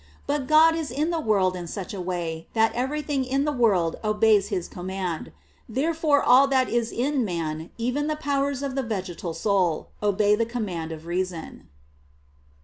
But 0.25 0.47
God 0.47 0.73
is 0.73 0.89
in 0.89 1.11
the 1.11 1.19
world 1.19 1.55
in 1.55 1.67
such 1.67 1.93
a 1.93 2.01
way, 2.01 2.47
that 2.53 2.73
everything 2.73 3.23
in 3.23 3.45
the 3.45 3.51
world 3.51 3.97
obeys 4.03 4.47
His 4.47 4.67
command. 4.67 5.31
Therefore 5.69 6.23
all 6.23 6.47
that 6.47 6.67
is 6.67 6.91
in 6.91 7.23
man, 7.23 7.69
even 7.77 8.07
the 8.07 8.15
powers 8.15 8.63
of 8.63 8.73
the 8.73 8.81
vegetal 8.81 9.35
soul, 9.35 9.89
obey 10.01 10.33
the 10.33 10.43
command 10.43 10.91
of 10.91 11.05
reason. 11.05 11.69